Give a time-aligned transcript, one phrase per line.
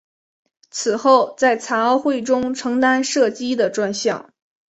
[0.71, 4.33] 此后在残奥会中承担射击的专项。